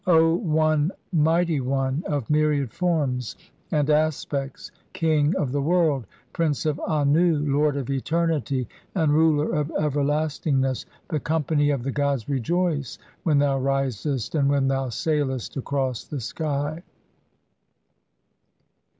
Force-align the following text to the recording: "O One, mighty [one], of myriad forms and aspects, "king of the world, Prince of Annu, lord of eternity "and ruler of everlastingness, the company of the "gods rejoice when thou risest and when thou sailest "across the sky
"O 0.07 0.33
One, 0.33 0.91
mighty 1.13 1.59
[one], 1.61 2.03
of 2.07 2.27
myriad 2.27 2.71
forms 2.73 3.35
and 3.71 3.87
aspects, 3.87 4.71
"king 4.93 5.35
of 5.35 5.51
the 5.51 5.61
world, 5.61 6.07
Prince 6.33 6.65
of 6.65 6.77
Annu, 6.89 7.39
lord 7.47 7.77
of 7.77 7.87
eternity 7.91 8.67
"and 8.95 9.13
ruler 9.13 9.53
of 9.53 9.69
everlastingness, 9.79 10.87
the 11.09 11.19
company 11.19 11.69
of 11.69 11.83
the 11.83 11.91
"gods 11.91 12.27
rejoice 12.27 12.97
when 13.21 13.37
thou 13.37 13.59
risest 13.59 14.33
and 14.33 14.49
when 14.49 14.67
thou 14.69 14.89
sailest 14.89 15.55
"across 15.55 16.03
the 16.05 16.19
sky 16.19 16.81